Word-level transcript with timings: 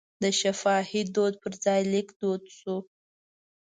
د 0.23 0.25
شفاهي 0.39 1.01
دود 1.15 1.33
پر 1.41 1.53
ځای 1.63 1.81
لیک 1.91 2.07
دود 2.21 2.43
شو. 2.57 2.77